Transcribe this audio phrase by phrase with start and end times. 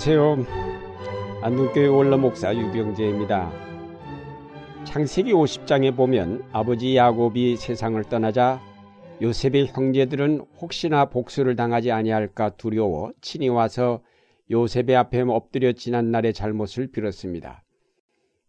[0.00, 0.46] 안녕하세요.
[1.42, 3.50] 안동교회 원로목사 유경재입니다.
[4.84, 8.60] 창세기 50장에 보면 아버지 야곱이 세상을 떠나자
[9.20, 14.04] 요셉의 형제들은 혹시나 복수를 당하지 아니할까 두려워 친히 와서
[14.52, 17.64] 요셉의 앞에 엎드려 지난 날의 잘못을 빌었습니다.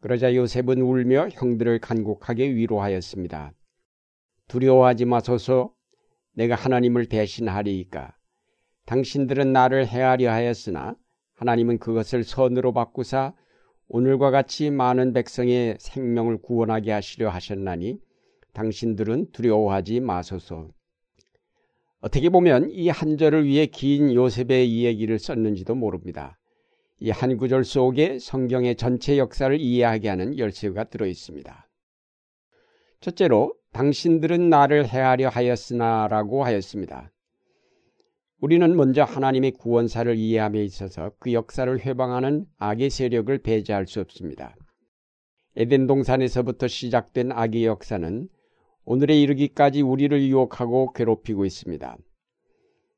[0.02, 3.54] 그러자 요셉은 울며 형들을 간곡하게 위로하였습니다.
[4.48, 5.72] 두려워하지 마소서
[6.36, 8.14] 내가 하나님을 대신하리이까.
[8.86, 10.96] 당신들은 나를 해하려 하였으나
[11.40, 13.34] 하나님은 그것을 선으로 바꾸사
[13.88, 17.98] 오늘과 같이 많은 백성의 생명을 구원하게 하시려 하셨나니
[18.54, 20.68] 당신들은 두려워하지 마소서.
[22.02, 26.38] 어떻게 보면 이 한 절을 위해 긴 요셉의 이야기를 썼는지도 모릅니다.
[27.00, 31.70] 이 한 구절 속에 성경의 전체 역사를 이해하게 하는 열쇠가 들어 있습니다.
[33.00, 37.12] 첫째로 당신들은 나를 해하려 하였으나라고 하였습니다.
[38.42, 44.56] 우리는 먼저 하나님의 구원사를 이해함에 있어서 그 역사를 회방하는 악의 세력을 배제할 수 없습니다.
[45.58, 48.30] 에덴 동산에서부터 시작된 악의 역사는
[48.86, 51.98] 오늘에 이르기까지 우리를 유혹하고 괴롭히고 있습니다.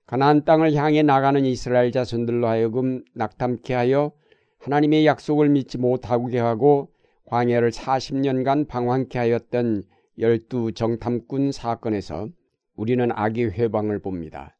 [0.05, 4.11] 가나안 땅을 향해 나가는 이스라엘 자손들로 하여금 낙담케 하여
[4.59, 6.91] 하나님의 약속을 믿지 못하게 하고
[7.25, 9.83] 광야를 40년간 방황케 하였던
[10.19, 12.29] 열두 정탐꾼 사건에서
[12.75, 14.55] 우리는 악의 회방을 봅니다.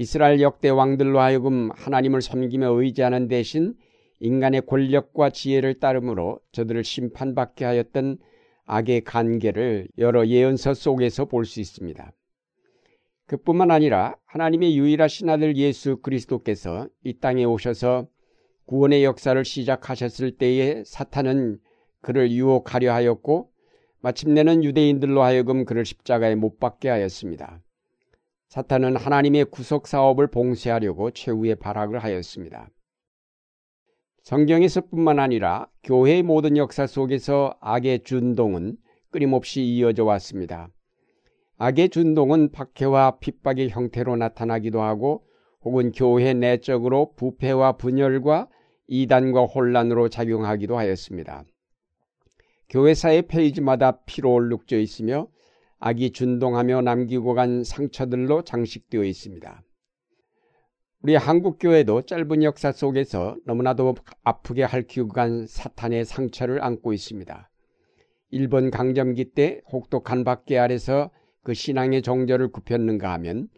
[0.00, 3.74] 이스라엘 역대 왕들로 하여금 하나님을 섬기며 의지하는 대신
[4.20, 8.18] 인간의 권력과 지혜를 따름으로 저들을 심판받게 하였던
[8.64, 12.12] 악의 관계를 여러 예언서 속에서 볼 수 있습니다.
[13.26, 18.06] 그뿐만 아니라 하나님의 유일하신 아들 예수 그리스도께서 이 땅에 오셔서
[18.66, 21.58] 구원의 역사를 시작하셨을 때에 사탄은
[22.02, 23.50] 그를 유혹하려 하였고
[24.02, 27.60] 마침내는 유대인들로 하여금 그를 십자가에 못 박게 하였습니다.
[28.48, 32.70] 사탄은 하나님의 구속 사업을 봉쇄하려고 최후의 발악을 하였습니다.
[34.22, 38.76] 성경에서뿐만 아니라 교회의 모든 역사 속에서 악의 준동은
[39.10, 40.70] 끊임없이 이어져 왔습니다.
[41.58, 45.24] 악의 준동은 박해와 핍박의 형태로 나타나기도 하고
[45.62, 48.48] 혹은 교회 내적으로 부패와 분열과
[48.86, 51.44] 이단과 혼란으로 작용하기도 하였습니다.
[52.70, 55.28] 교회사의 페이지마다 피로 얼룩져 있으며
[55.80, 59.62] 악이 준동하며 남기고 간 상처들로 장식되어 있습니다.
[61.02, 63.94] 우리 한국교회도 짧은 역사 속에서 너무나도
[64.24, 67.48] 아프게 핥히고 간 사탄의 상처를 안고 있습니다.
[68.30, 71.10] 일본 강점기 때 혹독한 박계 아래서
[71.44, 73.48] 그 신앙의 정절을 굽혔는가 하면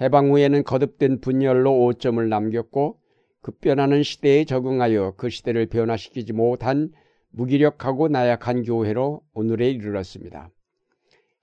[0.00, 2.98] 해방 후에는 거듭된 분열로 오점을 남겼고
[3.42, 6.90] 급변하는 시대에 적응하여 그 시대를 변화시키지 못한
[7.30, 10.50] 무기력하고 나약한 교회로 오늘에 이르렀습니다.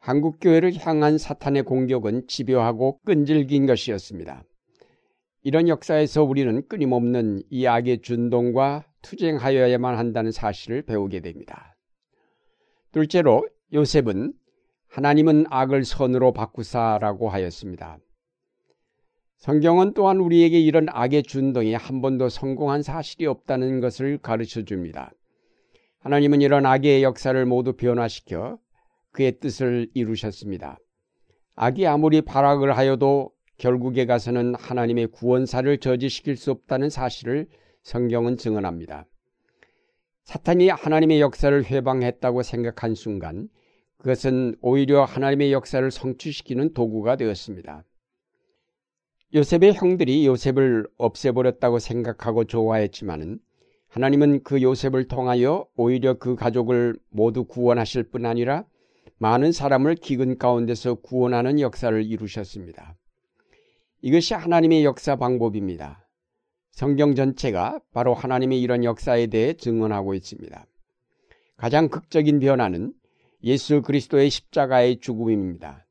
[0.07, 4.41] 한국교회를 향한 사탄의 공격은 집요하고 끈질긴 것이었습니다.
[5.43, 11.75] 이런 역사에서 우리는 끊임없는 이 악의 준동과 투쟁하여야만 한다는 사실을 배우게 됩니다.
[12.93, 14.31] 둘째로 요셉은
[14.87, 17.97] 하나님은 악을 선으로 바꾸사라고 하였습니다.
[19.39, 25.11] 성경은 또한 우리에게 이런 악의 준동이 한 번도 성공한 사실이 없다는 것을 가르쳐 줍니다.
[25.99, 28.57] 하나님은 이런 악의 역사를 모두 변화시켜
[29.17, 30.77] 그의 뜻을 이루셨습니다.
[31.55, 37.47] 악이 아무리 발악을 하여도 결국에 가서는 하나님의 구원사를 저지시킬 수 없다는 사실을
[37.81, 39.07] 성경은 증언합니다.
[40.25, 43.49] 사탄이 하나님의 역사를 회방했다고 생각한 순간
[43.97, 47.85] 그것은 오히려 하나님의 역사를 성취시키는 도구가 되었습니다.
[49.33, 53.39] 요셉의 형들이 요셉을 없애버렸다고 생각하고 좋아했지만은
[53.87, 58.63] 하나님은 그 요셉을 통하여 오히려 그 가족을 모두 구원하실 뿐 아니라
[59.19, 62.95] 많은 사람을 기근 가운데서 구원하는 역사를 이루셨습니다.
[64.01, 66.07] 이것이 하나님의 역사 방법입니다.
[66.71, 70.65] 성경 전체가 바로 하나님의 이런 역사에 대해 증언하고 있습니다.
[71.55, 72.93] 가장 극적인 변화는
[73.43, 75.87] 예수 그리스도의 십자가의 죽음입니다.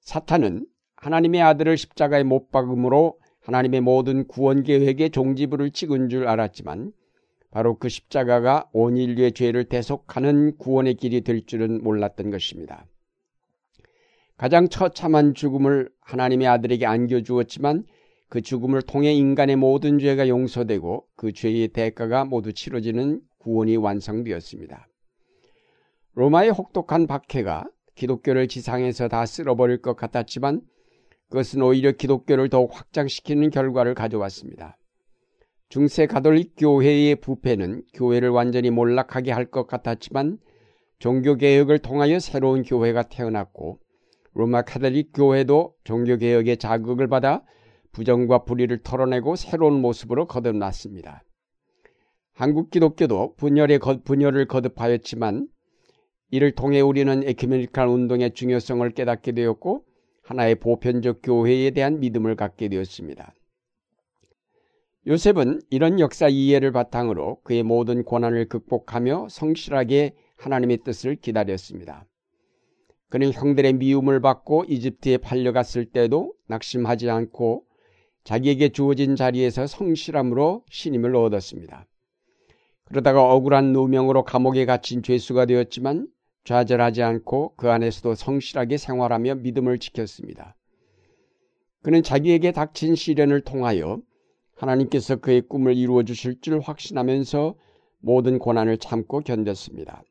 [0.00, 6.92] 사탄은 하나님의 아들을 십자가에 못 박음으로 하나님의 모든 구원 계획의 종지부를 찍은 줄 알았지만
[7.54, 12.84] 바로 그 십자가가 온 인류의 죄를 대속하는 구원의 길이 될 줄은 몰랐던 것입니다.
[14.36, 17.84] 가장 처참한 죽음을 하나님의 아들에게 안겨주었지만
[18.28, 24.88] 그 죽음을 통해 인간의 모든 죄가 용서되고 그 죄의 대가가 모두 치러지는 구원이 완성되었습니다.
[26.14, 30.60] 로마의 혹독한 박해가 기독교를 지상에서 다 쓸어버릴 것 같았지만
[31.28, 34.76] 그것은 오히려 기독교를 더욱 확장시키는 결과를 가져왔습니다.
[35.68, 40.38] 중세 가톨릭 교회의 부패는 교회를 완전히 몰락하게 할 것 같았지만
[40.98, 43.78] 종교개혁을 통하여 새로운 교회가 태어났고
[44.34, 47.42] 로마 카톨릭 교회도 종교개혁의 자극을 받아
[47.92, 51.22] 부정과 불의를 털어내고 새로운 모습으로 거듭났습니다.
[52.32, 55.48] 한국 기독교도 분열의 분열을 거듭하였지만
[56.30, 59.84] 이를 통해 우리는 에큐메니칼 운동의 중요성을 깨닫게 되었고
[60.24, 63.34] 하나의 보편적 교회에 대한 믿음을 갖게 되었습니다.
[65.06, 72.06] 요셉은 이런 역사 이해를 바탕으로 그의 모든 고난을 극복하며 성실하게 하나님의 뜻을 기다렸습니다.
[73.10, 77.64] 그는 형들의 미움을 받고 이집트에 팔려갔을 때도 낙심하지 않고
[78.24, 81.86] 자기에게 주어진 자리에서 성실함으로 신임을 얻었습니다.
[82.86, 86.08] 그러다가 억울한 누명으로 감옥에 갇힌 죄수가 되었지만
[86.44, 90.56] 좌절하지 않고 그 안에서도 성실하게 생활하며 믿음을 지켰습니다.
[91.82, 94.00] 그는 자기에게 닥친 시련을 통하여
[94.64, 97.54] 하나님께서 그의 꿈을 이루어 주실 줄 확신하면서
[98.00, 100.02] 모든 고난을 참고 견뎠습니다.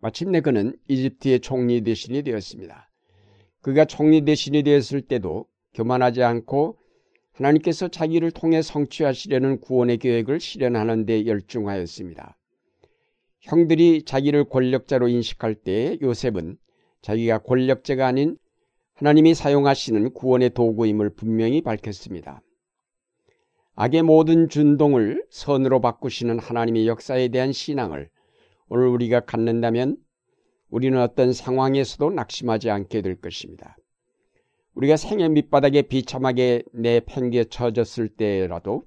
[0.00, 2.90] 마침내 그는 이집트의 총리 대신이 되었습니다.
[3.60, 6.78] 그가 총리 대신이 되었을 때도 교만하지 않고
[7.32, 12.36] 하나님께서 자기를 통해 성취하시려는 구원의 계획을 실현하는 데 열중하였습니다.
[13.40, 16.56] 형들이 자기를 권력자로 인식할 때 요셉은
[17.02, 18.36] 자기가 권력자가 아닌
[18.94, 22.40] 하나님이 사용하시는 구원의 도구임을 분명히 밝혔습니다.
[23.76, 28.08] 악의 모든 준동을 선으로 바꾸시는 하나님의 역사에 대한 신앙을
[28.68, 29.96] 오늘 우리가 갖는다면
[30.70, 33.76] 우리는 어떤 상황에서도 낙심하지 않게 될 것입니다.
[34.74, 38.84] 우리가 생의 밑바닥에 비참하게 내팽개쳐졌을 때라도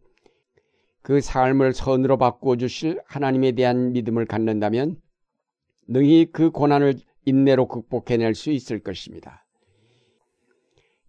[1.02, 5.00] 그 삶을 선으로 바꾸어 주실 하나님에 대한 믿음을 갖는다면
[5.88, 6.96] 능히 그 고난을
[7.26, 9.47] 인내로 극복해낼 수 있을 것입니다.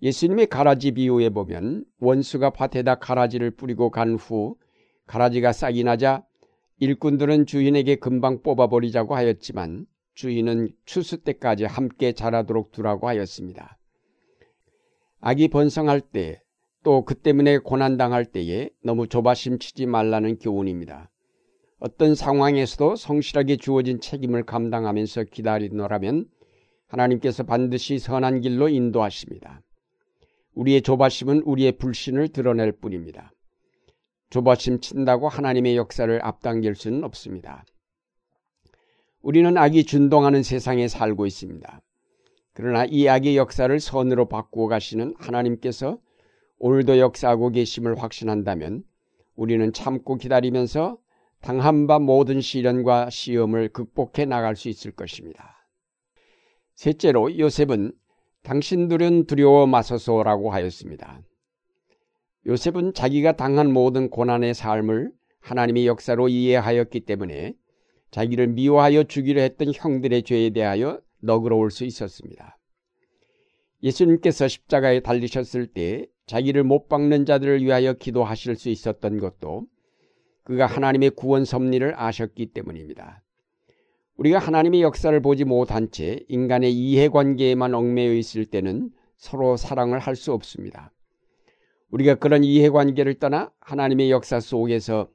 [0.03, 4.57] 예수님의 가라지 비유에 보면 원수가 밭에다 가라지를 뿌리고 간 후
[5.07, 6.25] 가라지가 싹이 나자
[6.79, 13.79] 일꾼들은 주인에게 금방 뽑아버리자고 하였지만 주인은 추수 때까지 함께 자라도록 두라고 하였습니다.
[15.21, 16.43] 악이 번성할 때
[16.85, 21.11] 또 그 때문에 고난당할 때에 너무 조바심 치지 말라는 교훈입니다.
[21.81, 26.27] 어떤 상황에서도 성실하게 주어진 책임을 감당하면서 기다리노라면
[26.87, 29.61] 하나님께서 반드시 선한 길로 인도하십니다.
[30.59, 33.33] 우리의 조바심은 우리의 불신을 드러낼 뿐입니다.
[34.31, 37.65] 조바심 친다고 하나님의 역사를 앞당길 수는 없습니다.
[39.23, 41.81] 우리는 악이 준동하는 세상에 살고 있습니다.
[42.55, 46.01] 그러나 이 악의 역사를 선으로 바꾸어 가시는 하나님께서
[46.59, 48.83] 오늘도 역사하고 계심을 확신한다면
[49.37, 50.99] 우리는 참고 기다리면서
[51.41, 55.55] 당한 바 모든 시련과 시험을 극복해 나갈 수 있을 것입니다.
[56.75, 57.93] 셋째로 요셉은
[58.49, 61.21] 당신들은 두려워 마소서라고 하였습니다.
[62.47, 67.53] 요셉은 자기가 당한 모든 고난의 삶을 하나님의 역사로 이해하였기 때문에
[68.11, 72.59] 자기를 미워하여 죽이려 했던 형들의 죄에 대하여 너그러울 수 있었습니다.
[73.83, 79.67] 예수님께서 십자가에 달리셨을 때 자기를 못 박는 자들을 위하여 기도하실 수 있었던 것도
[80.45, 83.23] 그가 하나님의 구원 섭리를 아셨기 때문입니다.
[84.19, 90.33] 우리가 하나님의 역사를 보지 못한 채 인간의 이해관계에만 얽매여 있을 때는 서로 사랑을 할 수
[90.33, 90.93] 없습니다.
[91.91, 95.09] 우리가 그런 이해관계를 떠나 하나님의 역사 속에서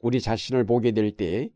[0.00, 1.50] 우리 자신을 보게 될 때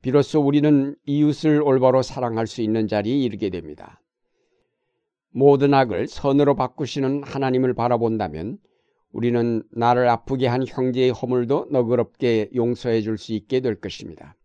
[0.00, 4.00] 비로소 우리는 이웃을 올바로 사랑할 수 있는 자리에 이르게 됩니다.
[5.30, 8.58] 모든 악을 선으로 바꾸시는 하나님을 바라본다면
[9.12, 14.37] 우리는 나를 아프게 한 형제의 허물도 너그럽게 용서해 줄 수 있게 될 것입니다.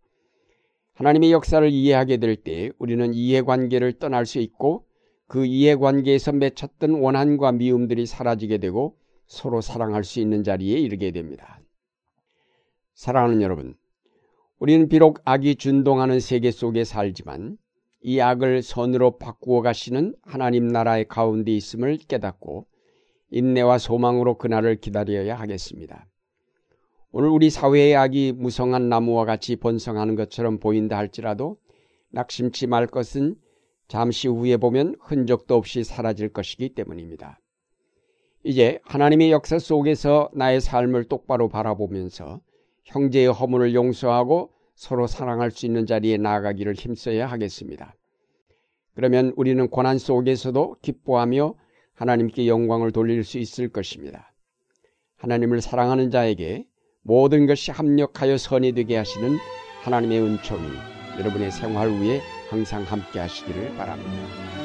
[0.94, 4.86] 하나님의 역사를 이해하게 될 때 우리는 이해관계를 떠날 수 있고
[5.26, 8.96] 그 이해관계에서 맺혔던 원한과 미움들이 사라지게 되고
[9.26, 11.60] 서로 사랑할 수 있는 자리에 이르게 됩니다.
[12.94, 13.74] 사랑하는 여러분,
[14.58, 17.56] 우리는 비록 악이 준동하는 세계 속에 살지만
[18.02, 22.66] 이 악을 선으로 바꾸어 가시는 하나님 나라의 가운데 있음을 깨닫고
[23.30, 26.06] 인내와 소망으로 그날을 기다려야 하겠습니다.
[27.16, 31.58] 오늘 우리 사회의 악이 무성한 나무와 같이 번성하는 것처럼 보인다 할지라도
[32.10, 33.36] 낙심치 말 것은
[33.86, 37.38] 잠시 후에 보면 흔적도 없이 사라질 것이기 때문입니다.
[38.42, 42.40] 이제 하나님의 역사 속에서 나의 삶을 똑바로 바라보면서
[42.82, 47.94] 형제의 허물을 용서하고 서로 사랑할 수 있는 자리에 나아가기를 힘써야 하겠습니다.
[48.96, 51.54] 그러면 우리는 고난 속에서도 기뻐하며
[51.92, 54.34] 하나님께 영광을 돌릴 수 있을 것입니다.
[55.14, 56.66] 하나님을 사랑하는 자에게
[57.06, 59.36] 모든 것이 합력하여 선이 되게 하시는
[59.82, 60.68] 하나님의 은총이
[61.18, 64.63] 여러분의 생활 위에 항상 함께 하시기를 바랍니다.